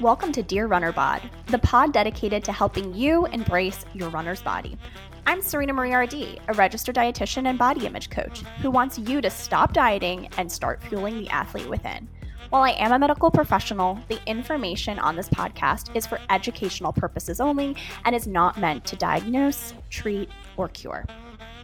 [0.00, 4.78] Welcome to Dear Runner Bod, the pod dedicated to helping you embrace your runner's body.
[5.26, 9.28] I'm Serena Marie RD, a registered dietitian and body image coach who wants you to
[9.28, 12.06] stop dieting and start fueling the athlete within.
[12.50, 17.40] While I am a medical professional, the information on this podcast is for educational purposes
[17.40, 17.74] only
[18.04, 21.04] and is not meant to diagnose, treat, or cure.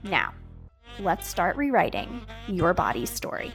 [0.02, 0.34] Now,
[0.98, 3.52] let's start rewriting your body's story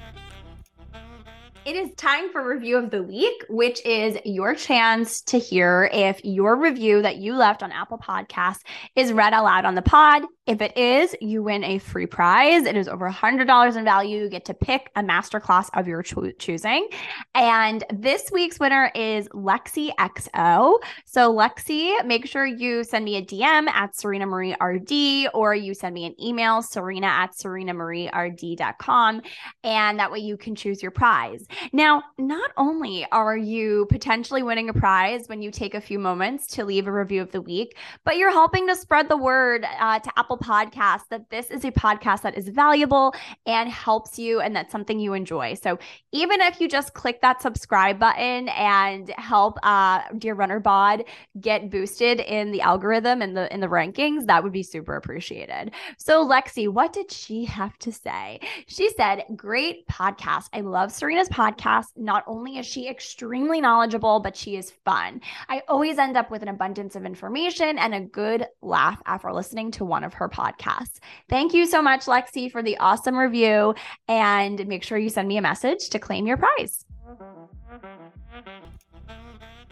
[1.68, 6.24] it is time for review of the week, which is your chance to hear if
[6.24, 8.62] your review that you left on Apple Podcasts
[8.96, 10.24] is read aloud on the pod.
[10.48, 12.66] If it is, you win a free prize.
[12.66, 14.20] It is over $100 in value.
[14.20, 16.88] You get to pick a masterclass of your cho- choosing.
[17.36, 20.80] And this week's winner is Lexi XO.
[21.04, 25.74] So, Lexi, make sure you send me a DM at Serena Marie RD or you
[25.74, 29.22] send me an email, serena at serenamarierd.com.
[29.66, 31.46] And that way you can choose your prize.
[31.74, 36.48] Now, not only are you potentially winning a prize when you take a few moments
[36.48, 40.00] to leave a review of the week, but you're helping to spread the word uh,
[40.00, 43.14] to Apple Apple Podcasts that this is a podcast that is valuable
[43.46, 45.54] and helps you and that's something you enjoy.
[45.54, 45.78] So
[46.12, 51.04] even if you just click that subscribe button and help uh, Dear Runner Bod
[51.40, 55.72] get boosted in the algorithm and the in the rankings, that would be super appreciated.
[55.98, 58.40] So Lexi, what did she have to say?
[58.68, 60.50] She said, "Great podcast.
[60.54, 61.88] I love Serena's podcast.
[61.96, 65.22] Not only is she extremely knowledgeable, but she is fun.
[65.50, 69.72] I always end up with an abundance of information and a good laugh after listening
[69.72, 71.00] to one of her podcasts.
[71.30, 73.76] Thank you so much, Lexi, for the awesome review.
[74.08, 76.86] And make sure you send me a message to claim your prize.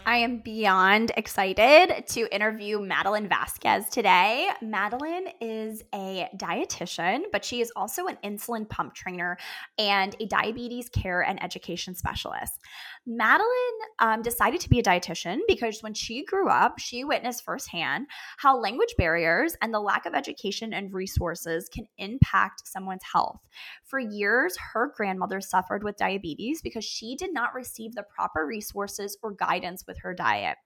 [0.07, 4.47] I am beyond excited to interview Madalyn Vasquez today.
[4.63, 9.35] Madalyn is a dietitian, but she is also an insulin pump trainer
[9.79, 12.61] and a diabetes care and education specialist.
[13.07, 18.07] Madalyn um, decided to be a dietitian because when she grew up, she witnessed firsthand
[18.37, 23.39] how language barriers and the lack of education and resources can impact someone's health.
[23.83, 29.17] For years, her grandmother suffered with diabetes because she did not receive the proper resources
[29.21, 30.57] or guidance with her diet.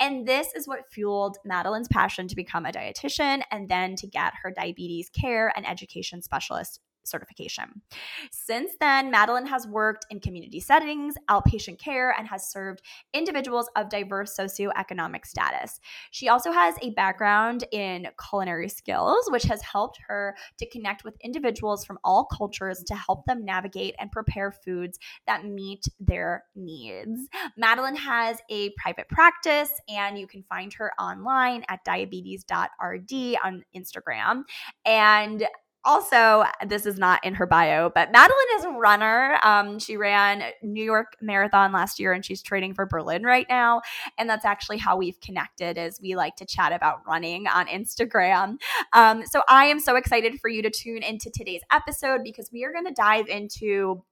[0.00, 4.32] And this is what fueled Madalyn's passion to become a dietitian and then to get
[4.42, 7.82] her diabetes care and education specialist certification.
[8.30, 12.82] Since then, Madalyn has worked in community settings, outpatient care, and has served
[13.12, 15.80] individuals of diverse socioeconomic status.
[16.10, 21.16] She also has a background in culinary skills, which has helped her to connect with
[21.22, 27.28] individuals from all cultures to help them navigate and prepare foods that meet their needs.
[27.60, 33.12] Madalyn has a private practice, and you can find her online at diabetes.rd
[33.44, 34.42] on Instagram.
[34.84, 35.46] And
[35.84, 39.38] also, this is not in her bio, but Madalyn is a runner.
[39.42, 43.82] Um, she ran New York Marathon last year, and she's training for Berlin right now.
[44.18, 45.78] And that's actually how we've connected.
[45.78, 48.56] Is we like to chat about running on Instagram.
[48.92, 52.64] Um, so I am so excited for you to tune into today's episode because we
[52.64, 54.02] are going to dive into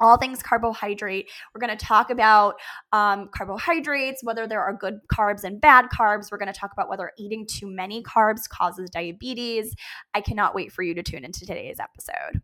[0.00, 1.30] all things carbohydrate.
[1.54, 2.54] We're going to talk about
[2.92, 6.30] um, carbohydrates, whether there are good carbs and bad carbs.
[6.30, 9.74] We're going to talk about whether eating too many carbs causes diabetes.
[10.14, 12.42] I cannot wait for you to tune into today's episode.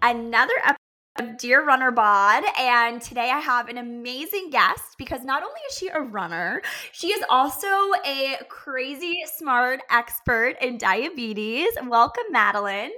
[0.00, 0.76] Another episode
[1.18, 5.76] of Dear Runner Bod, and today I have an amazing guest because not only is
[5.76, 7.66] she a runner, she is also
[8.06, 11.70] a crazy smart expert in diabetes.
[11.82, 12.90] Welcome, Madalyn.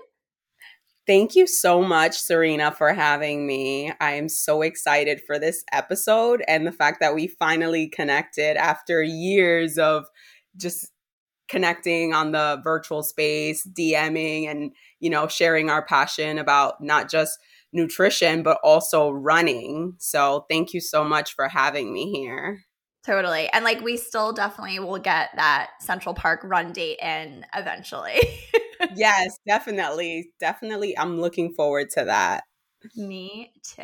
[1.10, 3.92] Thank you so much, Serena, for having me.
[4.00, 9.02] I am so excited for this episode and the fact that we finally connected after
[9.02, 10.06] years of
[10.56, 10.92] just
[11.48, 14.70] connecting on the virtual space, DMing, and,
[15.00, 17.40] you know, sharing our passion about not just
[17.72, 19.94] nutrition, but also running.
[19.98, 22.60] So thank you so much for having me here.
[23.04, 23.48] Totally.
[23.52, 28.20] And like we still definitely will get that Central Park run date in eventually.
[28.96, 30.30] yes, definitely.
[30.38, 30.96] Definitely.
[30.96, 32.44] I'm looking forward to that.
[32.96, 33.82] Me too.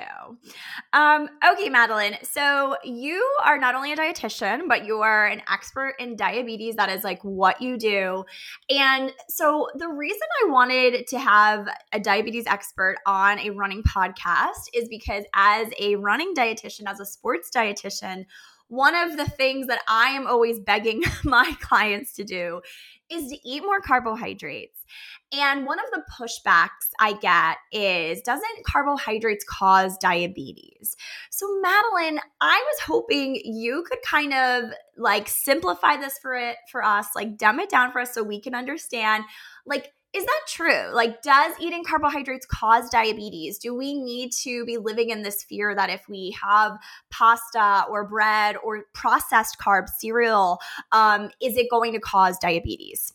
[0.94, 2.25] Um, okay, Madalyn.
[2.25, 6.76] So you are not only a dietitian, but you are an expert in diabetes.
[6.76, 8.25] That is like what you do.
[8.70, 14.70] And so the reason I wanted to have a diabetes expert on a running podcast
[14.72, 18.25] is because as a running dietitian, as a sports dietitian,
[18.69, 22.62] one of the things that I am always begging my clients to do
[23.10, 24.84] is to eat more carbohydrates.
[25.32, 30.96] And one of the pushbacks I get is doesn't carbohydrates cause diabetes?
[31.30, 36.84] So, Madalyn, I was hoping you could kind of like simplify this for it for
[36.84, 39.24] us, like dumb it down for us so we can understand
[39.66, 40.94] like is that true?
[40.94, 43.58] Like, does eating carbohydrates cause diabetes?
[43.58, 46.72] Do we need to be living in this fear that if we have
[47.10, 50.58] pasta or bread or processed carbs, cereal,
[50.92, 53.12] um, is it going to cause diabetes?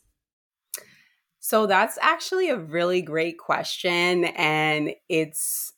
[1.40, 4.26] So that's actually a really great question.
[4.26, 5.74] And it's,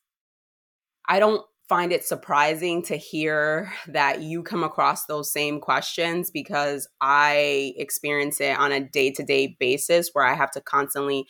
[1.07, 6.87] I don't find it surprising to hear that you come across those same questions because
[7.01, 11.25] I experience it on a day to day basis where I have to constantly,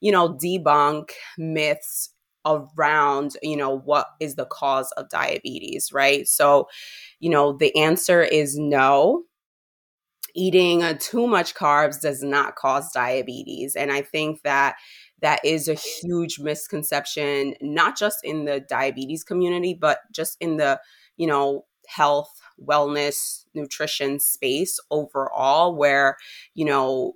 [0.00, 2.14] you know, debunk myths
[2.46, 6.28] around, you know, what is the cause of diabetes, right?
[6.28, 6.68] So,
[7.18, 9.24] you know, the answer is no
[10.36, 13.74] eating too much carbs does not cause diabetes.
[13.74, 14.76] And I think that
[15.20, 20.80] that is a huge misconception, not just in the diabetes community, but just in the,
[21.16, 26.16] you know, health, wellness, nutrition space overall, where,
[26.54, 27.14] you know,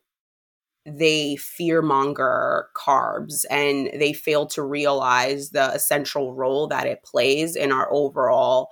[0.84, 7.70] they fearmonger carbs and they fail to realize the essential role that it plays in
[7.70, 8.70] our overall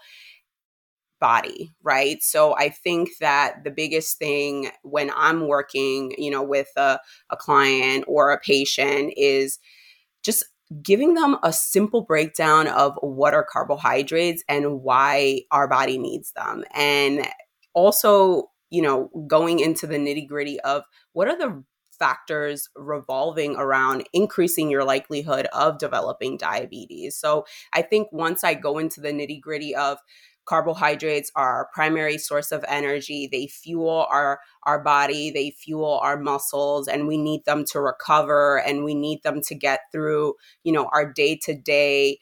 [1.20, 2.22] body, right?
[2.22, 6.98] So I think that the biggest thing when I'm working, you know, with a,
[7.30, 9.58] a client or a patient is
[10.22, 10.44] just
[10.82, 16.64] giving them a simple breakdown of what are carbohydrates and why our body needs them.
[16.74, 17.26] And
[17.74, 21.64] also, you know, going into the nitty gritty of what are the
[21.98, 27.16] factors revolving around increasing your likelihood of developing diabetes.
[27.16, 27.44] So
[27.74, 29.98] I think once I go into the nitty gritty of
[30.46, 33.28] carbohydrates are our primary source of energy.
[33.30, 35.30] They fuel our our body.
[35.30, 39.54] They fuel our muscles and we need them to recover and we need them to
[39.54, 40.34] get through
[40.64, 42.18] you know our day to day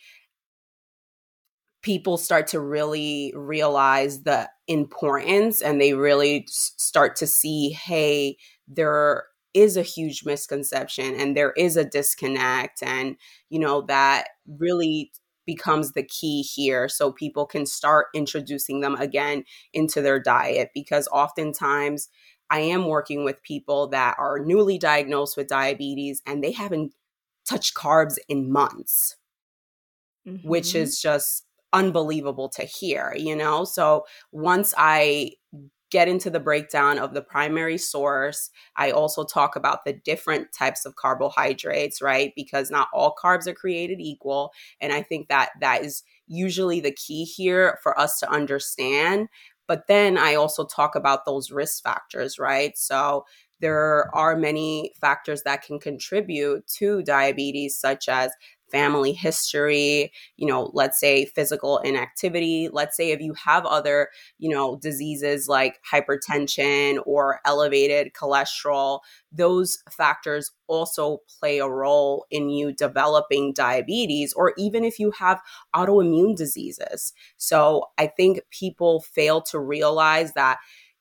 [1.83, 8.37] people start to really realize the importance and they really start to see hey
[8.67, 9.25] there
[9.55, 13.17] is a huge misconception and there is a disconnect and
[13.49, 14.29] you know that
[14.59, 15.11] really
[15.49, 19.43] becomes the key here so people can start introducing them again
[19.73, 22.11] into their diet because oftentimes
[22.51, 26.93] I am working with people that are newly diagnosed with diabetes and they haven't
[27.49, 29.17] touched carbs in months,
[30.27, 30.47] mm-hmm.
[30.47, 33.65] which is just unbelievable to hear, you know?
[33.65, 35.33] So once I
[35.91, 38.51] get into the breakdown of the primary source.
[38.77, 42.33] I also talk about the different types of carbohydrates, right?
[42.37, 44.53] Because not all carbs are created equal.
[44.81, 49.29] And I think that that is usually the key here for us to understand.
[49.67, 52.77] But then I also talk about those risk factors, right?
[52.77, 53.25] So
[53.61, 58.31] there are many factors that can contribute to diabetes, such as
[58.71, 62.69] family history, you know, let's say physical inactivity.
[62.71, 69.01] Let's say if you have other, you know, diseases like hypertension or elevated cholesterol,
[69.33, 75.41] those factors also play a role in you developing diabetes or even if you have
[75.75, 77.13] autoimmune diseases.
[77.37, 80.59] So I think people fail to realize that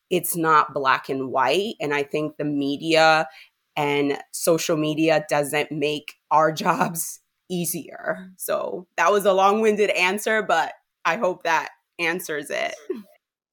[0.10, 1.76] it's not black and white.
[1.82, 3.28] And I think the media
[3.76, 8.32] and social media doesn't make our jobs easier.
[8.38, 10.74] So that was a long winded answer, but
[11.06, 12.76] I hope that answers it.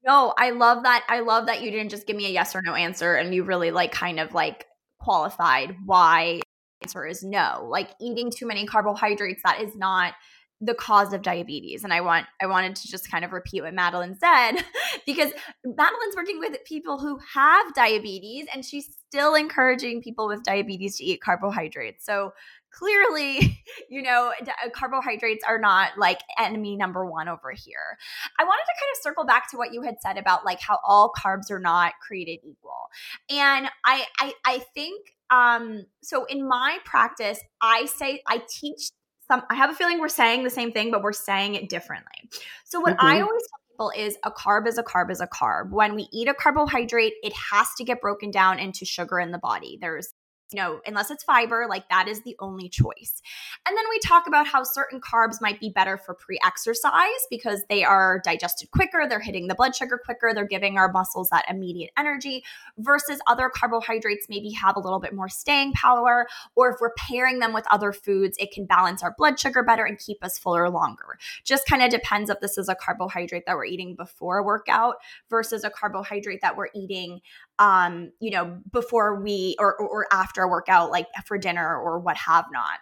[0.07, 1.05] No, I love that.
[1.09, 3.43] I love that you didn't just give me a yes or no answer and you
[3.43, 4.67] really like kind of like
[4.99, 6.41] qualified why
[6.83, 7.67] answer is no.
[7.71, 10.13] Like eating too many carbohydrates, that is not
[10.61, 13.75] the cause of diabetes and i want i wanted to just kind of repeat what
[13.75, 14.53] madalyn said
[15.07, 15.33] because
[15.67, 21.05] madalyn's working with people who have diabetes and she's still encouraging people with diabetes to
[21.05, 22.33] eat carbohydrates so
[22.77, 27.99] clearly you know uh, carbohydrates are not like enemy number one over here
[28.39, 30.79] i wanted to kind of circle back to what you had said about like how
[30.85, 32.89] all carbs are not created equal
[33.31, 38.91] and i i, I think um so in my practice i say i teach
[39.27, 42.29] some I have a feeling we're saying the same thing, but we're saying it differently.
[42.65, 43.07] So what mm-hmm.
[43.07, 45.71] I always tell people is a carb is a carb is a carb.
[45.71, 49.39] When we eat a carbohydrate, it has to get broken down into sugar in the
[49.39, 49.79] body.
[49.81, 50.13] There's
[50.53, 53.23] you know, unless it's fiber, like that is the only choice.
[53.67, 57.63] And then we talk about how certain carbs might be better for pre exercise because
[57.69, 61.45] they are digested quicker, they're hitting the blood sugar quicker, they're giving our muscles that
[61.49, 62.45] immediate energy,
[62.79, 66.27] versus other carbohydrates maybe have a little bit more staying power.
[66.55, 69.85] Or if we're pairing them with other foods, it can balance our blood sugar better
[69.85, 71.19] and keep us fuller longer.
[71.45, 74.97] Just kind of depends if this is a carbohydrate that we're eating before a workout
[75.31, 77.21] versus a carbohydrate that we're eating
[77.59, 82.17] um, you know, before we or, or, after a workout, like for dinner or what
[82.17, 82.81] have not.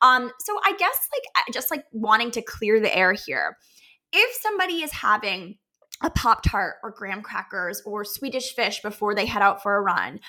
[0.00, 3.58] Um, so I guess like just like wanting to clear the air here.
[4.12, 5.58] If somebody is having
[6.02, 9.82] a Pop Tart or graham crackers or Swedish fish before they head out for a
[9.82, 10.20] run,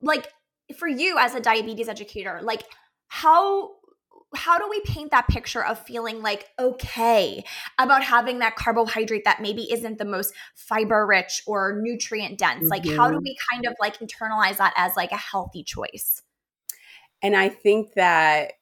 [0.00, 0.28] like
[0.76, 2.64] for you as a diabetes educator, like
[3.08, 3.72] how
[4.34, 7.44] how do we paint that picture of feeling like okay
[7.78, 12.60] about having that carbohydrate that maybe isn't the most fiber rich or nutrient dense?
[12.60, 12.68] Mm-hmm.
[12.68, 13.24] Like how do mm-hmm.
[13.24, 16.22] we kind of like internalize that as like a healthy choice?
[17.22, 18.54] And I think that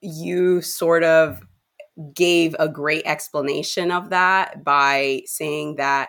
[0.00, 1.40] you sort of
[2.14, 6.08] gave a great explanation of that by saying that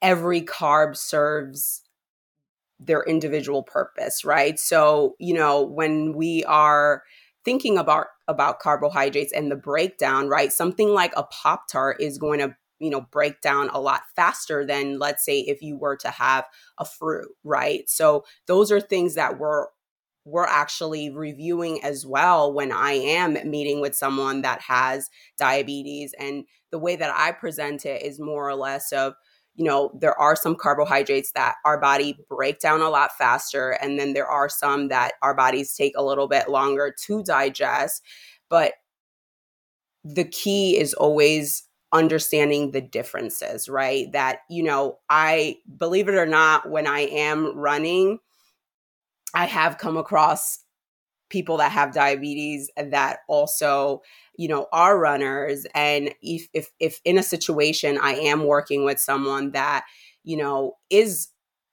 [0.00, 1.82] every carb serves
[2.78, 4.58] their individual purpose, right?
[4.58, 7.02] So, you know, when we are
[7.44, 10.52] thinking about about carbohydrates and the breakdown, right?
[10.52, 14.66] Something like a pop tart is going to you know break down a lot faster
[14.66, 16.44] than let's say if you were to have
[16.78, 19.66] a fruit right so those are things that we're
[20.24, 26.14] we're actually reviewing as well when I am meeting with someone that has diabetes.
[26.18, 29.14] And the way that I present it is more or less of,
[29.54, 33.70] you know, there are some carbohydrates that our body break down a lot faster.
[33.82, 38.02] And then there are some that our bodies take a little bit longer to digest.
[38.48, 38.74] But
[40.04, 44.10] the key is always understanding the differences, right?
[44.12, 48.18] That, you know, I believe it or not, when I am running,
[49.34, 50.61] I have come across
[51.32, 54.02] people that have diabetes that also
[54.36, 55.66] you know are runners.
[55.74, 59.84] And if if if in a situation i am working with someone that
[60.22, 61.28] you know is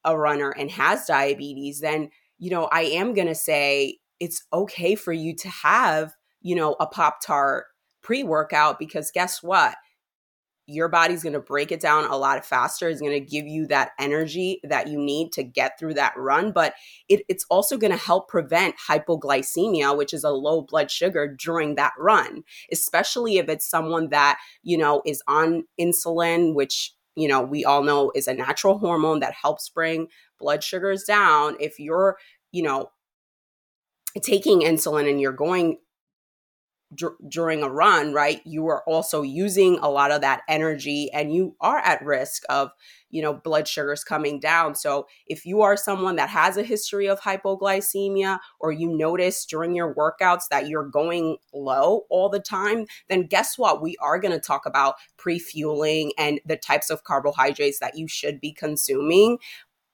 [0.05, 4.95] a runner and has diabetes then you know i am going to say it's okay
[4.95, 7.65] for you to have you know a pop tart
[8.01, 9.75] pre-workout because guess what
[10.69, 13.67] your body's going to break it down a lot faster is going to give you
[13.67, 16.73] that energy that you need to get through that run but
[17.07, 21.75] it, it's also going to help prevent hypoglycemia which is a low blood sugar during
[21.75, 27.41] that run especially if it's someone that you know is on insulin which you know
[27.41, 30.07] we all know is a natural hormone that helps bring
[30.39, 31.55] blood sugars down.
[31.59, 32.17] If you're
[32.51, 32.91] you know
[34.21, 35.77] taking insulin and you're going
[37.27, 41.55] during a run, right, you are also using a lot of that energy and you
[41.61, 42.71] are at risk of,
[43.11, 44.73] you know, blood sugars coming down.
[44.73, 49.75] So if you are someone that has a history of hypoglycemia or you notice during
[49.75, 53.81] your workouts that you're going low all the time, then guess what?
[53.81, 58.39] We are going to talk about pre-fueling and the types of carbohydrates that you should
[58.39, 59.37] be consuming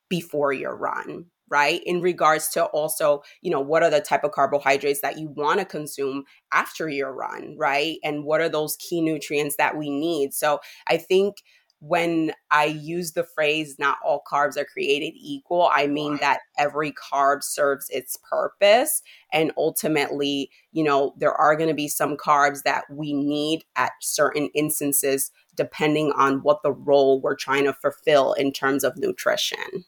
[0.07, 4.31] before your run right in regards to also you know what are the type of
[4.31, 9.01] carbohydrates that you want to consume after your run right and what are those key
[9.01, 11.37] nutrients that we need so i think
[11.79, 16.93] when I use the phrase not all carbs are created equal, I mean that every
[16.93, 19.01] carb serves its purpose.
[19.31, 23.91] And ultimately, you know, there are going to be some carbs that we need at
[24.01, 29.85] certain instances, depending on what the role we're trying to fulfill in terms of nutrition.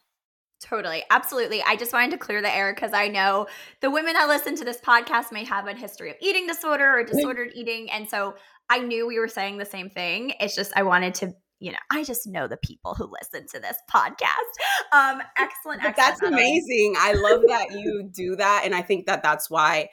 [0.60, 1.04] Totally.
[1.10, 1.62] Absolutely.
[1.62, 3.46] I just wanted to clear the air because I know
[3.80, 7.04] the women that listen to this podcast may have a history of eating disorder or
[7.04, 7.90] disordered eating.
[7.90, 8.34] And so
[8.68, 10.34] I knew we were saying the same thing.
[10.40, 13.60] It's just I wanted to, you know, I just know the people who listen to
[13.60, 14.92] this podcast.
[14.92, 15.84] Um, excellent.
[15.84, 16.94] excellent that's amazing.
[16.98, 18.62] I love that you do that.
[18.64, 19.90] And I think that that's why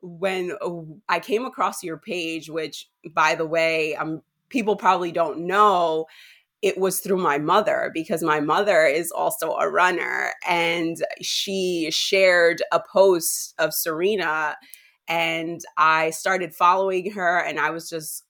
[0.00, 5.40] when oh, I came across your page, which by the way, um, people probably don't
[5.46, 6.06] know
[6.62, 12.62] it was through my mother because my mother is also a runner and she shared
[12.72, 14.56] a post of Serena
[15.08, 18.24] and I started following her and I was just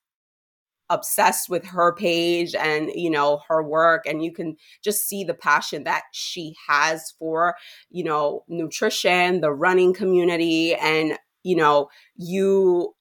[0.90, 5.35] obsessed with her page and you know her work and you can just see the
[5.35, 7.54] passion that she has for
[7.90, 12.94] you know nutrition the running community and you know you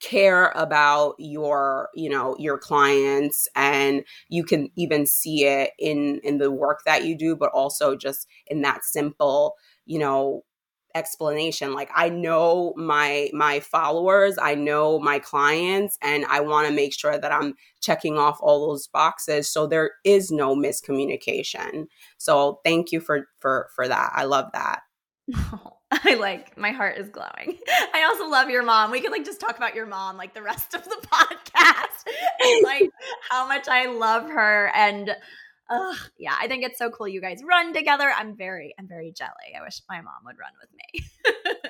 [0.00, 6.38] care about your you know your clients and you can even see it in in
[6.38, 9.54] the work that you do but also just in that simple
[9.86, 10.42] you know
[10.94, 11.74] explanation.
[11.74, 16.98] Like i know my my followers i know my clients and i want to make
[16.98, 21.86] sure that i'm checking off all those boxes so there is no miscommunication.
[22.18, 24.12] So thank you for for for that.
[24.14, 24.80] I love that
[25.90, 27.58] I like my heart is glowing.
[27.94, 28.90] I also love your mom.
[28.90, 32.04] We could like just talk about your mom like the rest of the podcast.
[32.40, 32.90] and, like
[33.30, 35.10] how much I love her and
[35.68, 38.12] uh, yeah, I think it's so cool you guys run together.
[38.16, 39.54] I'm very I'm very jelly.
[39.58, 41.04] I wish my mom would run with me.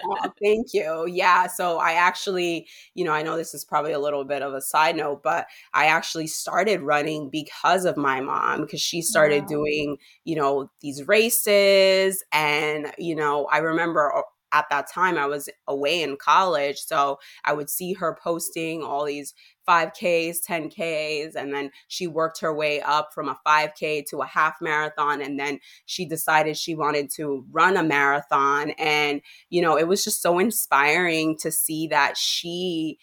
[0.04, 1.06] oh, thank you.
[1.08, 4.54] Yeah, so I actually, you know, I know this is probably a little bit of
[4.54, 9.42] a side note, but I actually started running because of my mom because she started
[9.42, 9.48] wow.
[9.48, 14.22] doing, you know, these races and, you know, I remember uh,
[14.56, 16.78] at that time I was away in college.
[16.78, 19.34] So I would see her posting all these
[19.68, 24.56] 5Ks, 10Ks, and then she worked her way up from a 5K to a half
[24.60, 25.20] marathon.
[25.20, 28.70] And then she decided she wanted to run a marathon.
[28.78, 29.20] And,
[29.50, 32.98] you know, it was just so inspiring to see that she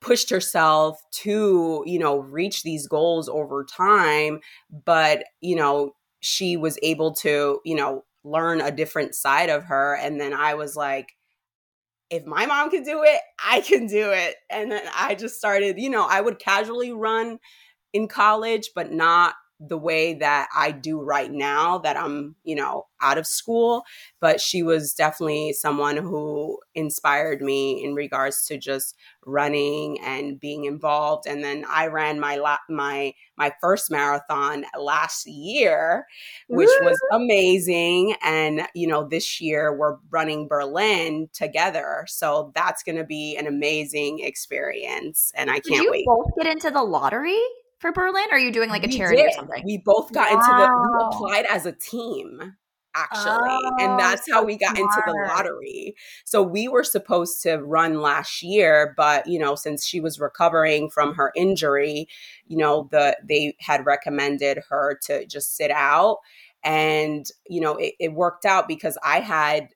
[0.00, 4.40] pushed herself to you know reach these goals over time
[4.86, 9.96] but you know she was able to you know learn a different side of her
[9.96, 11.14] and then i was like
[12.10, 14.34] if my mom can do it, I can do it.
[14.50, 17.38] And then I just started, you know, I would casually run
[17.92, 22.86] in college, but not the way that I do right now that I'm, you know,
[23.02, 23.84] out of school.
[24.18, 30.64] But she was definitely someone who inspired me in regards to just running and being
[30.64, 31.26] involved.
[31.26, 36.06] And then I ran my la- my my first marathon last year,
[36.48, 36.86] which Woo!
[36.86, 38.14] was amazing.
[38.22, 43.46] And you know, this year we're running Berlin together, so that's going to be an
[43.46, 45.32] amazing experience.
[45.36, 46.06] And I can't Did wait.
[46.06, 47.40] Both get into the lottery
[47.80, 48.26] for Berlin?
[48.30, 49.28] Or are you doing like a we charity did.
[49.28, 49.62] or something?
[49.64, 50.38] We both got wow.
[50.38, 52.54] into the, we applied as a team
[52.94, 53.48] actually.
[53.48, 54.78] Oh, and that's so how we got smart.
[54.78, 55.94] into the lottery.
[56.24, 60.90] So we were supposed to run last year, but you know, since she was recovering
[60.90, 62.08] from her injury,
[62.46, 66.18] you know, the they had recommended her to just sit out.
[66.62, 69.68] And, you know, it, it worked out because I had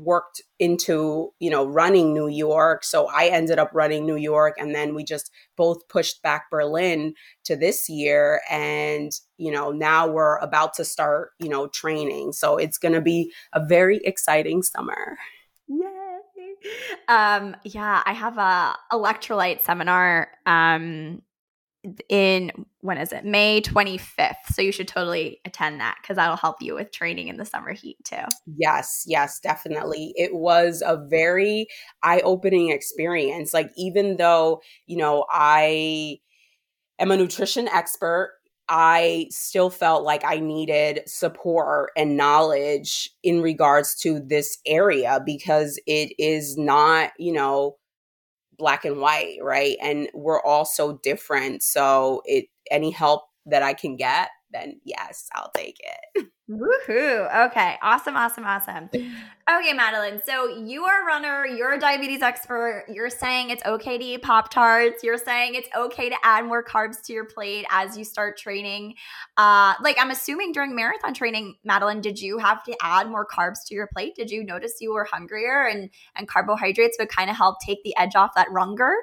[0.00, 2.84] worked into you know running new york.
[2.84, 7.14] So i ended up running new york and then we just both pushed back berlin
[7.44, 8.40] to this year.
[8.50, 12.32] And you know now we're about to start you know training.
[12.32, 15.18] So it's going to be a very exciting summer.
[15.68, 15.86] Yay!
[17.08, 21.22] Um yeah i have a electrolyte seminar um
[22.08, 23.24] in when is it?
[23.24, 27.36] May 25th so you should totally attend that because that'll help you with training in
[27.36, 28.22] the summer heat too.
[28.56, 30.12] Yes yes definitely.
[30.16, 31.66] It was a very
[32.02, 33.54] eye-opening experience.
[33.54, 36.18] Like even though you know i
[36.98, 38.34] am a nutrition expert
[38.72, 45.80] I still felt like I needed support and knowledge in regards to this area because
[45.88, 47.78] it is not, you know,
[48.60, 49.76] black and white, right?
[49.82, 51.64] And we're all so different.
[51.64, 56.26] So it any help that I can get, then yes, I'll take it.
[56.50, 57.46] Woohoo.
[57.46, 57.76] Okay.
[57.80, 58.16] Awesome.
[58.16, 58.44] Awesome.
[58.44, 58.90] Awesome.
[58.92, 60.20] Okay, Madalyn.
[60.24, 62.86] So you are a runner, you're a diabetes expert.
[62.88, 65.04] You're saying it's okay to eat Pop Tarts.
[65.04, 68.94] You're saying it's okay to add more carbs to your plate as you start training.
[69.36, 73.64] Uh, like I'm assuming during marathon training, Madalyn, did you have to add more carbs
[73.68, 74.16] to your plate?
[74.16, 77.94] Did you notice you were hungrier and and carbohydrates would kind of help take the
[77.96, 78.94] edge off that runger?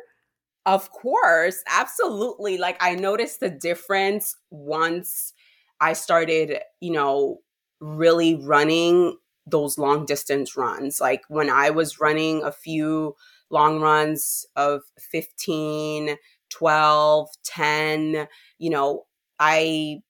[0.65, 2.57] Of course, absolutely.
[2.57, 5.31] Like I noticed the difference once
[5.79, 7.39] I started, you know,
[7.79, 10.99] really running those long distance runs.
[10.99, 13.15] Like when I was running a few
[13.49, 16.17] long runs of 15,
[16.49, 19.05] 12, 10, you know,
[19.39, 20.01] I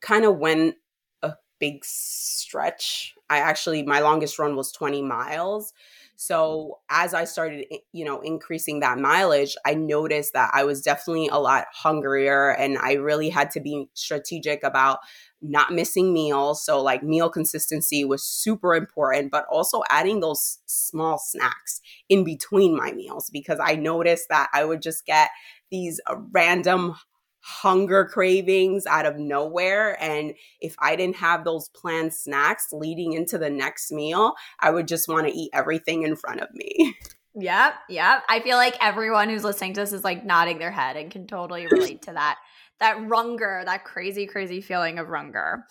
[0.00, 0.76] kind of went
[1.22, 3.14] a big stretch.
[3.30, 5.72] I actually, my longest run was 20 miles.
[6.16, 11.28] So as I started, you know, increasing that mileage, I noticed that I was definitely
[11.28, 15.00] a lot hungrier and I really had to be strategic about
[15.40, 16.64] not missing meals.
[16.64, 22.76] So like meal consistency was super important, but also adding those small snacks in between
[22.76, 25.30] my meals because I noticed that I would just get
[25.70, 26.94] these uh, random
[27.42, 30.00] hunger cravings out of nowhere.
[30.02, 34.88] And if I didn't have those planned snacks leading into the next meal, I would
[34.88, 36.94] just want to eat everything in front of me.
[37.34, 38.24] Yep, yep.
[38.28, 41.26] I feel like everyone who's listening to this is like nodding their head and can
[41.26, 42.38] totally relate to that.
[42.80, 45.62] That runger, that crazy, crazy feeling of runger.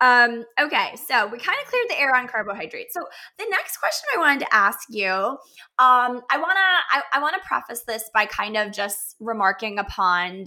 [0.00, 2.94] Um, okay, so we kind of cleared the air on carbohydrates.
[2.94, 3.04] So
[3.38, 5.38] the next question I wanted to ask you, um,
[5.78, 6.60] I wanna
[6.90, 10.46] I, I wanna preface this by kind of just remarking upon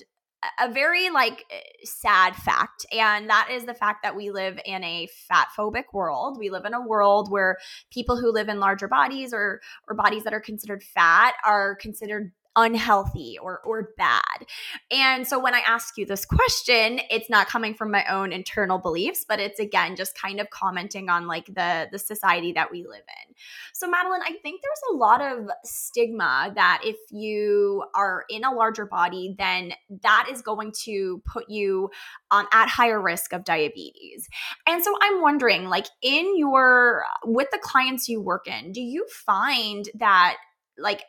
[0.60, 4.83] a very like eh, sad fact and that is the fact that we live in
[4.83, 6.38] a fat phobic world.
[6.39, 7.57] We live in a world where
[7.91, 12.31] people who live in larger bodies or or bodies that are considered fat are considered
[12.57, 14.45] unhealthy or or bad.
[14.91, 18.79] And so when I ask you this question, it's not coming from my own internal
[18.79, 22.79] beliefs, but it's again just kind of commenting on like the the society that we
[22.79, 23.35] live in.
[23.73, 28.51] So Madalyn, I think there's a lot of stigma that if you are in a
[28.51, 31.91] larger body, then that is going to put you
[32.31, 34.27] um, at higher risk of diabetes.
[34.67, 39.05] And so I'm wondering, like in your with the clients you work in, do you
[39.09, 40.37] find that
[40.79, 41.03] like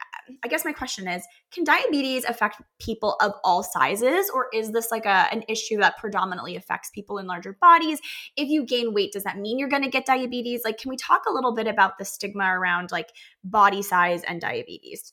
[0.44, 4.90] i guess my question is can diabetes affect people of all sizes or is this
[4.90, 8.00] like a, an issue that predominantly affects people in larger bodies?
[8.36, 10.62] If you gain weight does that mean you're going to get diabetes?
[10.64, 13.08] Like can we talk a little bit about the stigma around like
[13.44, 15.12] body size and diabetes?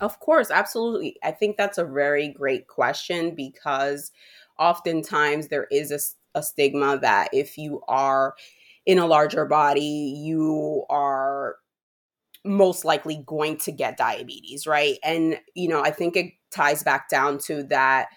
[0.00, 1.16] Of course absolutely.
[1.22, 4.10] I think that's a very great question because
[4.58, 8.34] oftentimes there is a, a stigma that if you are
[8.84, 11.56] in a larger body you are
[12.46, 14.98] most likely going to get diabetes, right?
[15.02, 18.08] And, you know, I think it ties back down to that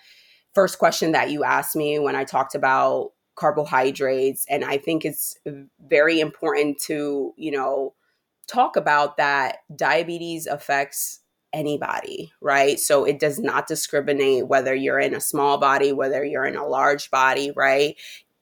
[0.53, 4.45] first question that you asked me when I talked about carbohydrates.
[4.49, 5.37] And I think it's
[5.79, 7.93] very important to, you know,
[8.47, 11.21] talk about that diabetes affects
[11.53, 12.79] anybody, right?
[12.79, 16.67] So it does not discriminate whether you're in a small body, whether you're in a
[16.67, 17.95] large body, right?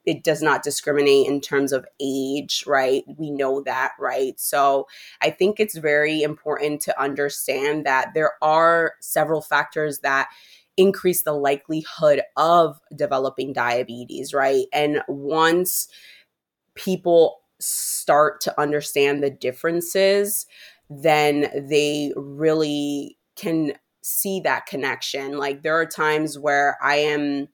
[0.08, 3.04] It does not discriminate in terms of age, right?
[3.18, 4.40] We know that, right?
[4.40, 4.86] So
[5.20, 10.30] I think it's very important to understand that there are several factors that
[10.78, 14.64] increase the likelihood of developing diabetes, right?
[14.72, 15.88] And once
[16.74, 20.46] people start to understand the differences,
[20.88, 25.36] then they really can see that connection.
[25.36, 27.48] Like there are times where I am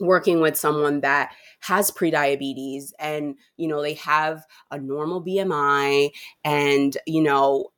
[0.00, 6.10] working with someone that has prediabetes and you know they have a normal BMI
[6.44, 7.68] and you know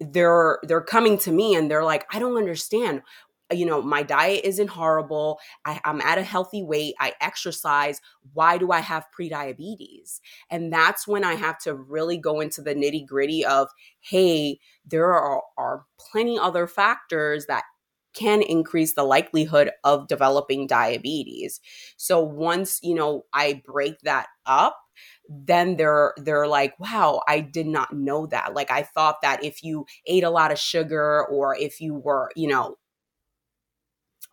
[0.00, 3.02] they're they're coming to me and they're like I don't understand.
[3.52, 5.38] You know my diet isn't horrible.
[5.64, 6.94] I, am at a healthy weight.
[6.98, 8.00] I exercise.
[8.32, 10.20] Why do i have prediabetes?
[10.50, 13.68] And that's when i have to really go into the nitty gritty of
[14.00, 17.62] hey there are, are plenty other factors that
[18.14, 21.60] can increase the likelihood of developing diabetes.
[21.96, 24.78] So once, you know, I break that up,
[25.28, 29.62] then they're they're like, "Wow, I did not know that." Like I thought that if
[29.62, 32.76] you ate a lot of sugar or if you were, you know,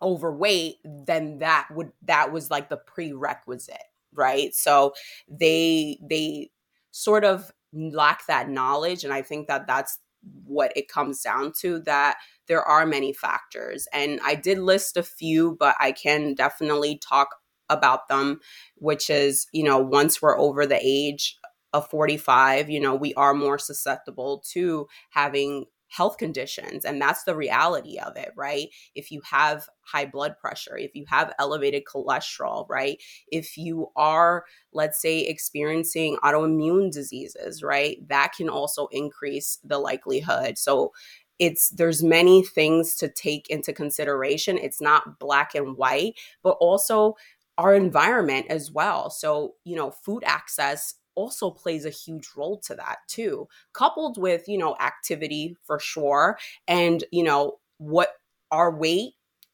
[0.02, 3.76] overweight, then that would that was like the prerequisite,
[4.14, 4.54] right?
[4.54, 4.94] So
[5.28, 6.50] they they
[6.90, 9.98] sort of lack that knowledge and I think that that's
[10.44, 12.16] what it comes down to that
[12.48, 13.86] there are many factors.
[13.92, 17.36] And I did list a few, but I can definitely talk
[17.68, 18.40] about them,
[18.76, 21.38] which is, you know, once we're over the age
[21.72, 27.36] of 45, you know, we are more susceptible to having health conditions and that's the
[27.36, 28.68] reality of it right?
[28.94, 33.02] If you have high blood pressure if you have elevated cholesterol right?
[33.30, 37.96] If you are let's say experiencing autoimmune diseases right?
[38.08, 40.58] That can also increase the likelihood.
[40.58, 40.92] So
[41.38, 44.58] it's there's many things to take into consideration.
[44.58, 47.16] It's not black and white but also
[47.58, 49.10] our environment as well.
[49.10, 54.48] So you know food access also plays a huge role to that too coupled with
[54.48, 58.14] you know activity for sure and you know what
[58.50, 59.12] our weight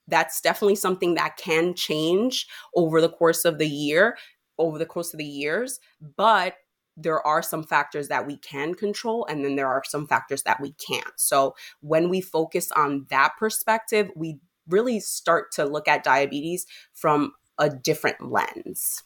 [0.09, 4.17] that's definitely something that can change over the course of the year
[4.59, 5.81] over the course of the years
[6.17, 6.55] but
[6.97, 10.61] there are some factors that we can control and then there are some factors that
[10.61, 11.13] we can't.
[11.17, 14.39] So when we focus on that perspective, we
[14.69, 19.03] really start to look at diabetes from a different lens.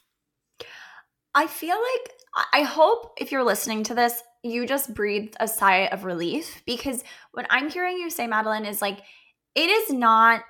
[1.34, 2.12] I feel like
[2.52, 7.04] I hope if you're listening to this, you just breathed a sigh of relief because
[7.32, 9.00] what I'm hearing you say, Madalyn, is like,
[9.54, 10.42] it is not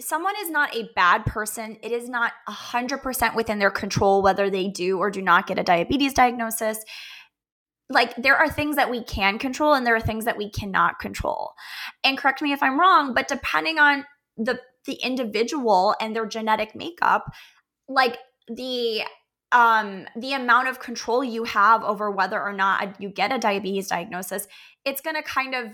[0.00, 1.76] someone is not a bad person.
[1.82, 5.64] It is not 100% within their control whether they do or do not get a
[5.64, 6.78] diabetes diagnosis.
[7.90, 11.00] Like, there are things that we can control and there are things that we cannot
[11.00, 11.52] control.
[12.04, 14.04] And correct me if I'm wrong, but depending on
[14.36, 17.30] the the individual and their genetic makeup,
[17.88, 18.16] like
[18.46, 19.02] the
[19.52, 23.88] um the amount of control you have over whether or not you get a diabetes
[23.88, 24.46] diagnosis,
[24.84, 25.68] it's going to kind of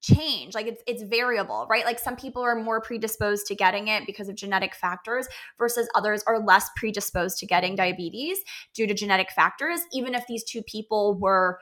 [0.00, 1.84] change like it's it's variable right?
[1.84, 6.22] Like some people are more predisposed to getting it because of genetic factors versus others
[6.26, 8.38] are less predisposed to getting diabetes
[8.74, 11.58] due to genetic factors even if these two people were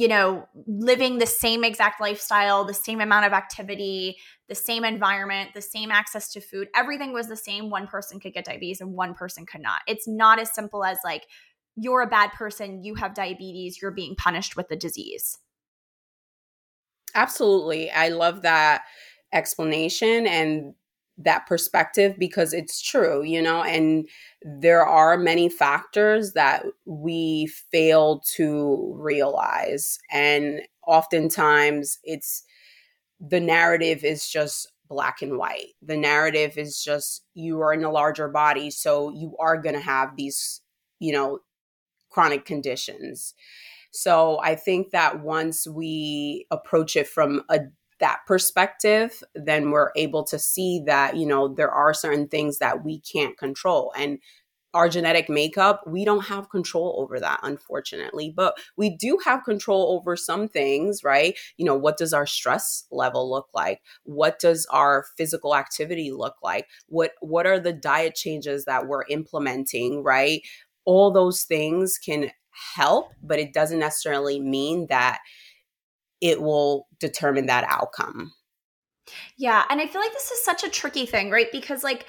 [0.00, 4.16] you know living the same exact lifestyle the same amount of activity
[4.48, 7.70] the same environment the same access to food everything was the same.
[7.70, 9.82] One person could get diabetes and one person could not.
[9.86, 11.26] It's not as simple as like
[11.76, 15.38] you're a bad person you have diabetes you're being punished with the disease.
[17.14, 17.90] Absolutely.
[17.90, 18.82] I love that
[19.32, 20.74] explanation and
[21.24, 24.08] that perspective because it's true, you know, and
[24.42, 29.98] there are many factors that we fail to realize.
[30.10, 32.42] And oftentimes it's
[33.20, 35.68] the narrative is just black and white.
[35.82, 39.80] The narrative is just you are in a larger body, so you are going to
[39.80, 40.62] have these,
[40.98, 41.40] you know,
[42.10, 43.34] chronic conditions.
[43.92, 47.60] So I think that once we approach it from a,
[48.00, 52.84] that perspective, then we're able to see that, you know, there are certain things that
[52.84, 53.92] we can't control.
[53.96, 54.18] And
[54.72, 58.32] our genetic makeup, we don't have control over that, unfortunately.
[58.34, 61.36] But we do have control over some things, right?
[61.56, 63.80] You know, what does our stress level look like?
[64.04, 66.68] What does our physical activity look like?
[66.86, 70.42] What what are the diet changes that we're implementing, right?
[70.84, 72.30] All those things can
[72.74, 75.18] help, but it doesn't necessarily mean that
[76.20, 78.32] it will determine that outcome.
[79.36, 81.48] Yeah, and I feel like this is such a tricky thing, right?
[81.50, 82.06] Because like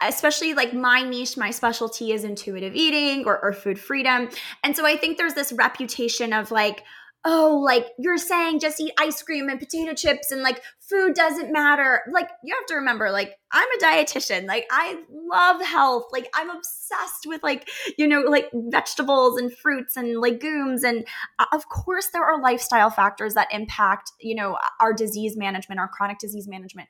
[0.00, 4.28] especially like my niche, my specialty is intuitive eating or, or food freedom.
[4.62, 6.84] And so I think there's this reputation of like,
[7.24, 11.52] oh, like you're saying just eat ice cream and potato chips and like food doesn't
[11.52, 12.02] matter.
[12.12, 14.46] Like you have to remember, like I'm a dietitian.
[14.46, 16.06] Like I love health.
[16.12, 20.82] Like I'm obsessed with like, you know, like vegetables and fruits and legumes.
[20.82, 21.06] And
[21.38, 25.88] uh, of course, there are lifestyle factors that impact, you know, our disease management, our
[25.88, 26.88] chronic disease management.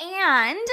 [0.00, 0.66] And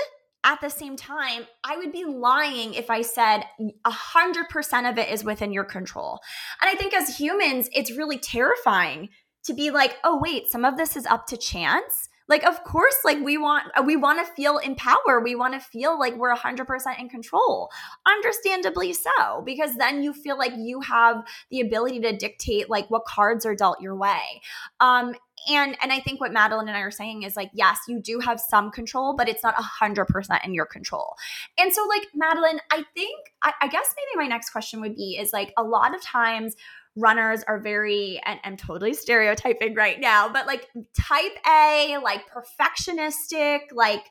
[0.44, 3.44] at the same time, I would be lying if I said
[3.86, 6.20] 100% of it is within your control.
[6.62, 9.10] And I think as humans, it's really terrifying
[9.44, 12.10] to be like, oh, wait, some of this is up to chance?
[12.32, 15.20] Like of course like we want uh, we want to feel in power.
[15.22, 16.66] We want to feel like we're 100%
[16.98, 17.70] in control.
[18.08, 23.04] Understandably so because then you feel like you have the ability to dictate like what
[23.04, 24.42] cards are dealt your way.
[24.80, 25.14] Um
[25.50, 28.20] and and i think what madalyn and i are saying is like yes you do
[28.20, 31.16] have some control but it's not 100% in your control
[31.58, 35.18] and so like madalyn i think I, I guess maybe my next question would be
[35.20, 36.56] is like a lot of times
[36.96, 43.60] runners are very and I'm totally stereotyping right now, but like type A, like perfectionistic,
[43.72, 44.04] like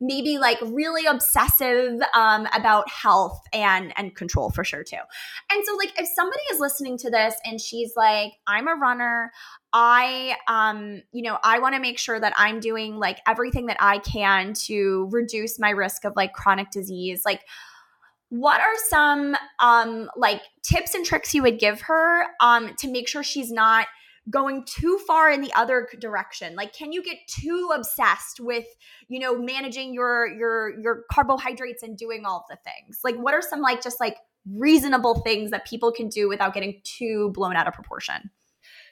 [0.00, 4.96] maybe like really obsessive um, about health and and control for sure too.
[5.50, 9.30] And so like if somebody is listening to this and she's like, I'm a runner,
[9.76, 13.76] I um you know, I want to make sure that I'm doing like everything that
[13.80, 17.42] I can to reduce my risk of like chronic disease, like
[18.28, 23.08] what are some um like tips and tricks you would give her um to make
[23.08, 23.88] sure she's not
[24.30, 26.54] going too far in the other direction?
[26.54, 28.66] Like can you get too obsessed with
[29.08, 33.00] you know managing your your your carbohydrates and doing all the things?
[33.02, 36.80] Like what are some like just like reasonable things that people can do without getting
[36.84, 38.30] too blown out of proportion?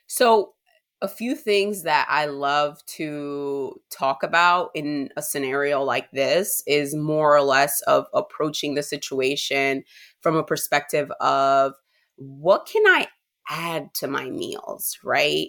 [0.09, 0.55] So
[1.03, 6.95] a few things that I love to talk about in a scenario like this is
[6.95, 9.83] more or less of approaching the situation
[10.21, 11.75] from a perspective of
[12.17, 13.09] what can I
[13.51, 15.49] add to my meals, right?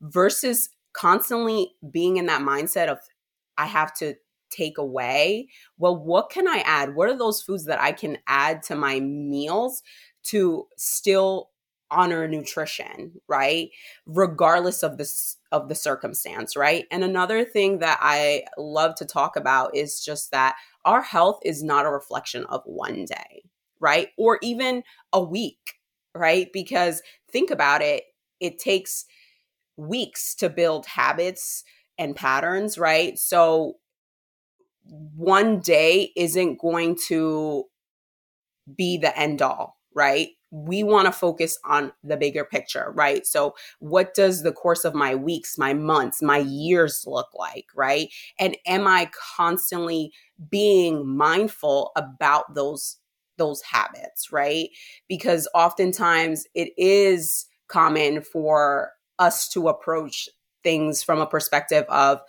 [0.00, 2.98] Versus constantly being in that mindset of
[3.58, 4.14] I have to
[4.50, 5.48] take away.
[5.76, 6.94] Well, what can I add?
[6.94, 9.82] What are those foods that I can add to my meals
[10.24, 11.50] to still
[11.90, 13.70] honor nutrition, right?
[14.06, 16.86] Regardless of this of the circumstance, right?
[16.90, 21.62] And another thing that I love to talk about is just that our health is
[21.62, 23.44] not a reflection of one day,
[23.80, 24.08] right?
[24.18, 25.74] Or even a week,
[26.14, 26.48] right?
[26.52, 28.04] Because think about it,
[28.40, 29.04] it takes
[29.76, 31.64] weeks to build habits
[31.98, 33.18] and patterns, right?
[33.18, 33.76] So
[34.84, 37.64] one day isn't going to
[38.76, 40.28] be the end all, right?
[40.54, 43.26] We want to focus on the bigger picture, right?
[43.26, 48.08] So, what does the course of my weeks, my months, my years look like, right?
[48.38, 50.12] And am I constantly
[50.50, 52.98] being mindful about those
[53.36, 54.68] those habits, right?
[55.08, 60.28] Because oftentimes it is common for us to approach
[60.62, 62.20] things from a perspective of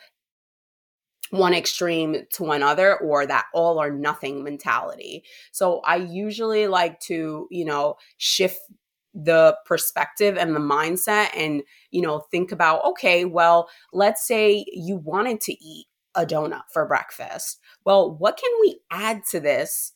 [1.38, 5.24] one extreme to another or that all or nothing mentality.
[5.52, 8.60] So I usually like to, you know, shift
[9.14, 14.98] the perspective and the mindset and, you know, think about, okay, well, let's say you
[14.98, 17.60] wanted to eat a donut for breakfast.
[17.86, 19.94] Well, what can we add to this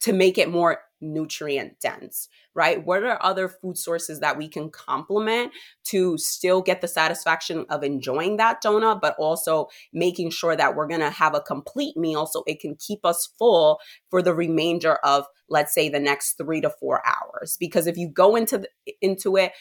[0.00, 2.84] to make it more nutrient dense, right?
[2.84, 5.52] What are other food sources that we can complement
[5.84, 10.86] to still get the satisfaction of enjoying that donut, but also making sure that we're
[10.86, 14.94] going to have a complete meal so it can keep us full for the remainder
[15.04, 17.56] of, let's say, the next three to four hours?
[17.58, 19.52] Because if you go into the, into it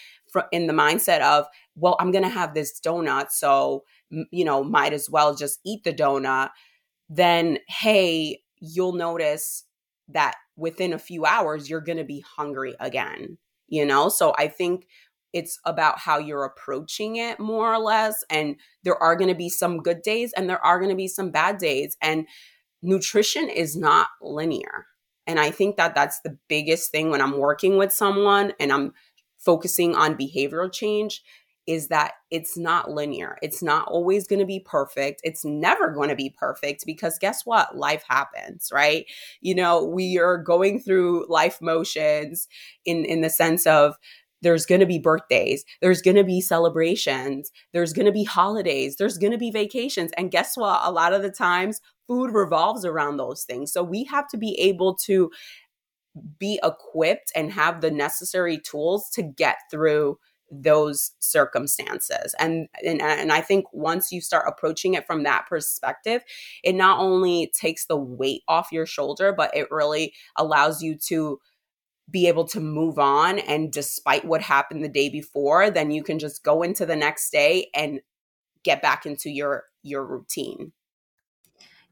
[0.52, 3.84] in the mindset of, well, I'm going to have this donut, so
[4.32, 6.50] you know, might as well just eat the donut.
[7.10, 9.66] Then, hey, you'll notice
[10.14, 14.10] that within a few hours you're going to be hungry again you know?
[14.10, 14.86] So i think
[15.34, 19.50] it's about how you're approaching it more or less and there are going to be
[19.50, 22.28] some good days and there are going to be some bad days and
[22.82, 24.88] nutrition is not linear.
[25.28, 28.94] And i think that that's the biggest thing when i'm working with someone and i'm
[29.40, 31.22] focusing on behavioral change
[31.72, 33.38] is that it's not linear.
[33.42, 35.22] It's not always going to be perfect.
[35.24, 37.78] It's never going to be perfect because guess what?
[37.78, 39.06] Life happens, right?
[39.40, 42.50] You know, we are going through life motions
[42.84, 43.96] in in the sense of
[44.42, 48.98] there's going to be birthdays, there's going to be celebrations, there's going to be holidays,
[48.98, 50.12] there's going to be vacations.
[50.18, 50.82] And guess what?
[50.84, 53.72] A lot of the times food revolves around those things.
[53.72, 55.32] So we have to be able to
[56.38, 60.18] be equipped and have the necessary tools to get through
[60.52, 62.36] those circumstances.
[62.38, 66.22] And, and and i think once you start approaching it from that perspective
[66.64, 71.40] it not only takes the weight off your shoulder but it really allows you to
[72.10, 73.40] be able to move on.
[73.40, 77.32] And despite what happened the day before then you can just go into the next
[77.32, 78.02] day and
[78.64, 80.74] get back into your your routine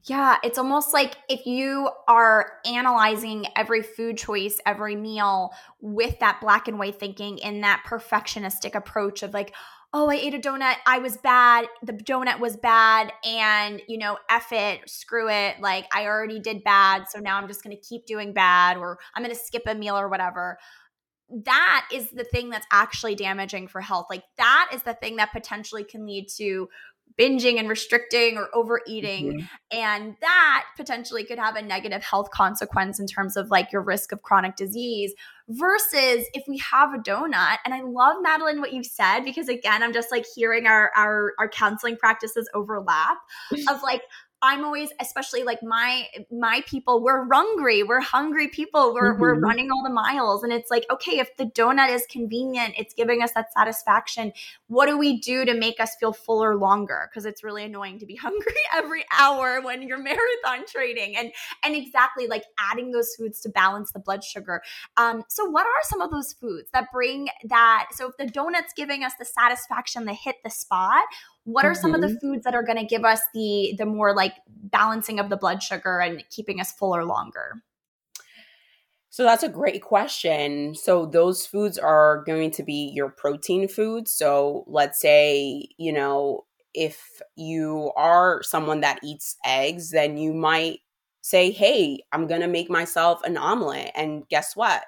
[0.05, 6.39] yeah, it's almost like if you are analyzing every food choice, every meal with that
[6.41, 9.53] black and white thinking in that perfectionistic approach of like,
[9.91, 14.17] oh, I ate a donut, I was bad, the donut was bad, and you know,
[14.29, 18.05] F it, screw it, like I already did bad, so now I'm just gonna keep
[18.05, 20.59] doing bad, or I'm gonna skip a meal or whatever.
[21.45, 24.07] That is the thing that's actually damaging for health.
[24.09, 26.69] Like, that is the thing that potentially can lead to
[27.17, 29.45] binging and restricting or overeating mm-hmm.
[29.71, 34.11] and that potentially could have a negative health consequence in terms of like your risk
[34.11, 35.13] of chronic disease
[35.49, 39.83] versus if we have a donut and i love madalyn what you said because again
[39.83, 43.17] i'm just like hearing our our, our counseling practices overlap
[43.69, 44.03] of like
[44.41, 47.83] I'm always, especially like my my people, we're hungry.
[47.83, 48.93] We're hungry people.
[48.93, 49.21] We're mm-hmm.
[49.21, 52.93] we're running all the miles, and it's like, okay, if the donut is convenient, it's
[52.93, 54.31] giving us that satisfaction.
[54.67, 57.09] What do we do to make us feel fuller longer?
[57.09, 61.31] Because it's really annoying to be hungry every hour when you're marathon training, and
[61.65, 64.61] and exactly like adding those foods to balance the blood sugar.
[64.95, 67.89] Um, so what are some of those foods that bring that?
[67.91, 71.03] So if the donut's giving us the satisfaction, they hit the spot
[71.51, 71.81] what are mm-hmm.
[71.81, 72.17] some of the mm-hmm.
[72.17, 75.61] foods that are going to give us the the more like balancing of the blood
[75.61, 77.61] sugar and keeping us fuller longer
[79.11, 80.75] so that's a great question.
[80.75, 84.11] So those foods are going to be your protein foods.
[84.11, 90.79] So let's say, you know, if you are someone that eats eggs, then you might
[91.21, 94.83] say, "Hey, I'm going to make myself an omelet." And guess what?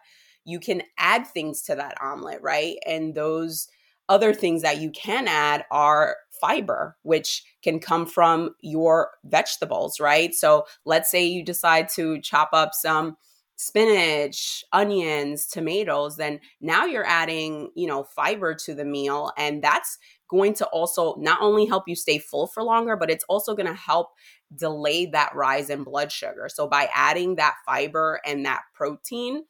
[0.46, 2.78] You can add things to that omelet, right?
[2.86, 3.68] And those
[4.08, 10.34] other things that you can add are fiber, which can come from your vegetables, right?
[10.34, 13.16] So let's say you decide to chop up some
[13.56, 20.00] spinach, onions, tomatoes, then now you're adding, you know, fiber to the meal and that's
[20.28, 23.68] going to also not only help you stay full for longer, but it's also going
[23.68, 24.08] to help
[24.56, 26.50] delay that rise in blood sugar.
[26.50, 29.44] So by adding that fiber and that protein,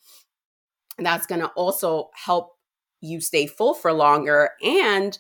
[0.98, 2.50] that's going to also help
[3.00, 5.18] you stay full for longer and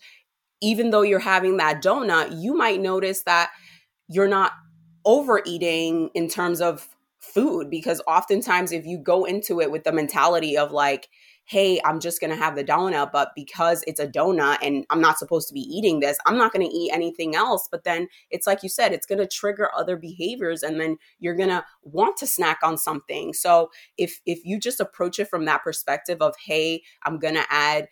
[0.61, 3.51] even though you're having that donut, you might notice that
[4.07, 4.51] you're not
[5.05, 6.87] overeating in terms of
[7.19, 11.07] food because oftentimes if you go into it with the mentality of like
[11.45, 15.19] hey i'm just to have the donut but because it's a donut and i'm not
[15.19, 17.67] supposed to be eating this i'm not to eat anything else.
[17.69, 21.63] But then it's like you said it's to trigger other behaviors and then you're to
[21.83, 23.33] want to snack on something.
[23.33, 27.87] So if if you just approach it from that perspective of hey i'm to add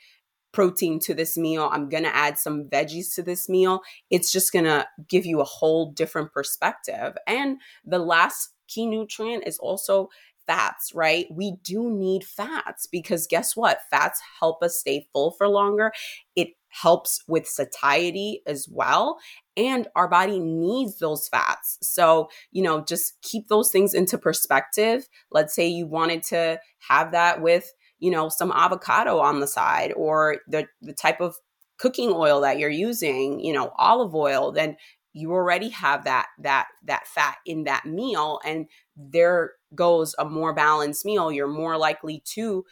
[0.52, 1.70] protein to this meal.
[1.72, 3.82] I'm going to add some veggies to this meal.
[4.10, 7.16] It's just going to give you a whole different perspective.
[7.28, 10.10] And the last key nutrient is also
[10.48, 11.28] fats, right?
[11.32, 13.82] We do need fats because guess what?
[13.92, 15.92] Fats help us stay full for longer.
[16.36, 19.20] It helps with satiety as well.
[19.56, 21.78] And our body needs those fats.
[21.82, 25.08] So, you know, just keep those things into perspective.
[25.32, 29.94] Let's say you wanted to have that with you know, some avocado on the side
[29.96, 31.36] or the, the type of
[31.78, 34.76] cooking oil that you're using, you know, olive oil, then
[35.14, 40.54] you already have that that that fat in that meal and there goes a more
[40.54, 42.64] balanced meal you're more likely to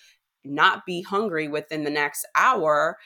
[0.44, 2.98] not be hungry within the next hour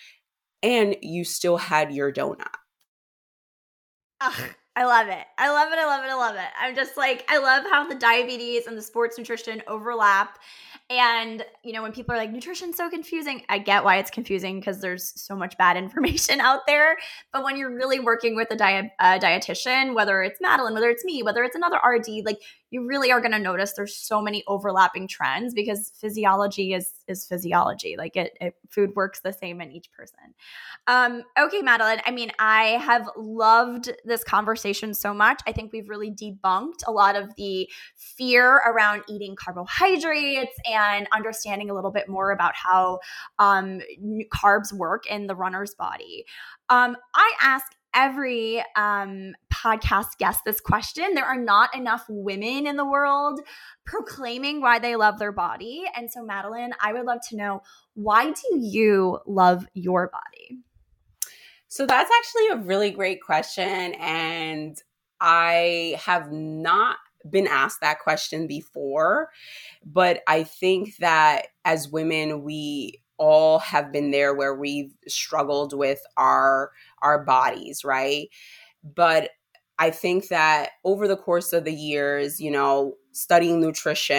[0.62, 2.56] and you still had your donut
[4.20, 5.26] Ugh, I love it.
[5.38, 5.80] I love it.
[5.80, 6.10] I love it.
[6.10, 6.50] I love it.
[6.60, 10.38] I'm just like, I love how the diabetes and the sports nutrition overlap.
[10.92, 14.60] And, you know, when people are like, nutrition's so confusing, I get why it's confusing
[14.60, 16.98] because there's so much bad information out there.
[17.32, 21.06] But when you're really working with a diet, uh, dietitian, whether it's Madalyn, whether it's
[21.06, 24.44] me, whether it's another RD, like you really are going to notice there's so many
[24.48, 27.96] overlapping trends because physiology is is physiology.
[27.98, 30.34] Like it, it food works the same in each person.
[30.88, 32.02] Um, okay, Madalyn.
[32.06, 35.42] I mean, I have loved this conversation so much.
[35.46, 41.70] I think we've really debunked a lot of the fear around eating carbohydrates and understanding
[41.70, 43.00] a little bit more about how
[43.38, 43.82] um,
[44.34, 46.26] carbs work in the runner's body.
[46.70, 51.14] Um, I ask every um, podcast guest this question.
[51.14, 53.42] There are not enough women in the world
[53.86, 55.84] proclaiming why they love their body.
[55.96, 57.62] And so, Madalyn, I would love to know
[57.94, 60.60] why do you love your body?
[61.68, 63.94] So, that's actually a really great question.
[63.96, 64.78] And
[65.20, 66.98] I have not
[67.30, 69.30] been asked that question before,
[69.86, 76.02] but I think that as women, we all have been there where we've struggled with
[76.18, 76.72] our
[77.04, 78.30] our bodies, right?
[78.84, 79.30] But
[79.78, 84.16] I think that over the course of the years, you know, studying nutrition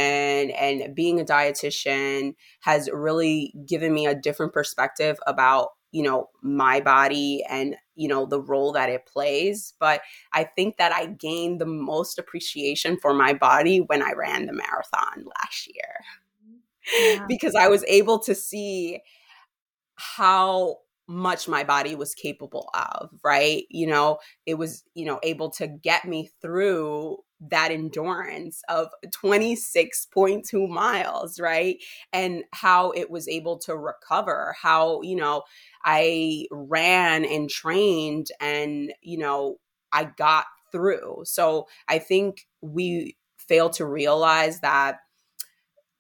[0.53, 6.81] and being a dietitian has really given me a different perspective about you know my
[6.81, 10.01] body and you know the role that it plays but
[10.33, 14.53] i think that i gained the most appreciation for my body when i ran the
[14.53, 15.95] marathon last year
[17.29, 19.01] because I was able to see
[19.97, 20.79] how
[21.09, 23.65] much my body was capable of, right?
[23.71, 27.19] You know, it was, you know, able to get me through
[27.51, 28.89] that endurance of
[29.23, 31.77] 26.2 miles, right?
[32.13, 35.43] And how it was able to recover, how, you know,
[35.85, 39.57] I ran and trained and, you know,
[39.93, 41.23] I got through.
[41.25, 44.99] So I think we fail to realize that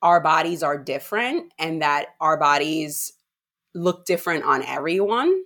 [0.02, 3.12] our bodies are different and that our bodies
[3.74, 5.44] look different on everyone.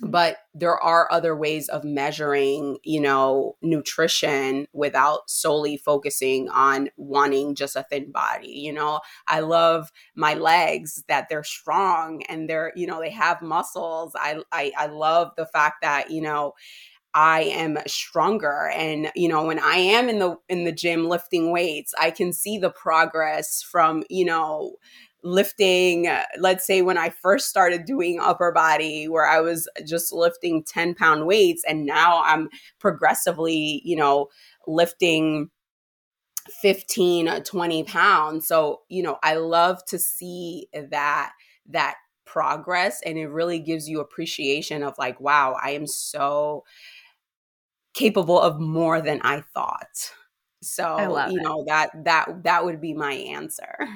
[0.00, 0.10] Mm-hmm.
[0.10, 7.56] but there are other ways of measuring you know nutrition without solely focusing on wanting
[7.56, 9.00] just a thin body you know?
[9.26, 14.12] I love my legs that they're strong and they're you know they have muscles.
[14.14, 16.52] I i, I love the fact that you know
[17.14, 18.70] I am stronger.
[18.74, 22.32] And you know when I am in the in the gym lifting weights I can
[22.32, 24.76] see the progress from you know
[25.22, 26.08] lifting
[26.38, 30.94] let's say when I first started doing upper body where I was just lifting 10
[30.94, 32.48] pound weights and now I'm
[32.80, 34.28] progressively you know
[34.66, 35.50] lifting
[36.60, 38.46] 15 20 pounds.
[38.46, 41.32] So you know I love to see that
[41.68, 41.96] that
[42.26, 46.64] progress and it really gives you appreciation of like wow I am so
[47.94, 50.12] capable of more than I thought.
[50.62, 53.76] So, you know, that that that would be my answer.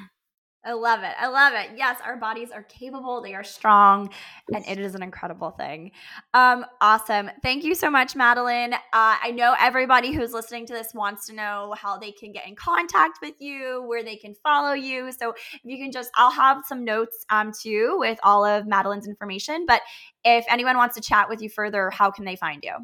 [0.64, 1.14] I love it.
[1.18, 1.78] I love it.
[1.78, 4.10] Yes, our bodies are capable, they are strong,
[4.52, 5.92] and it is an incredible thing.
[6.34, 7.30] Um, awesome.
[7.42, 8.74] Thank you so much, Madalyn.
[8.74, 12.46] Uh, I know everybody who's listening to this wants to know how they can get
[12.46, 15.10] in contact with you, where they can follow you.
[15.12, 19.06] So if you can just, I'll have some notes um, too with all of Madalyn's
[19.06, 19.64] information.
[19.66, 19.80] But
[20.24, 22.74] if anyone wants to chat with you further, how can they find you?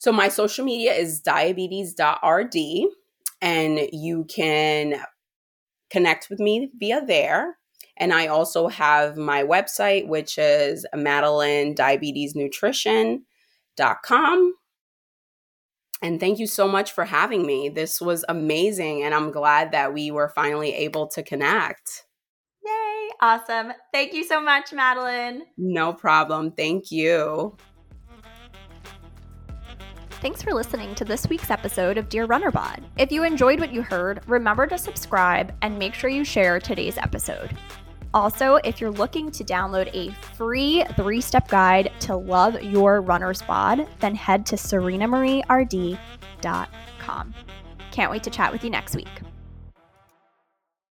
[0.00, 2.56] So my social media is diabetes.rd
[3.42, 4.94] and you can
[5.90, 7.58] connect with me via there.
[7.98, 12.34] And I also have my website, which is Madalyn Diabetes
[16.02, 17.68] And thank you so much for having me.
[17.68, 19.02] This was amazing.
[19.02, 22.06] And I'm glad that we were finally able to connect.
[22.64, 23.10] Yay.
[23.20, 23.72] Awesome.
[23.92, 25.42] Thank you so much, Madalyn.
[25.58, 26.52] No problem.
[26.52, 27.58] Thank you.
[30.20, 32.84] Thanks for listening to this week's episode of Dear Runner Bod.
[32.98, 36.98] If you enjoyed what you heard, remember to subscribe and make sure you share today's
[36.98, 37.56] episode.
[38.12, 43.40] Also, if you're looking to download a free three step guide to love your runner's
[43.40, 47.34] bod, then head to serenamarierd.com.
[47.90, 49.08] Can't wait to chat with you next week.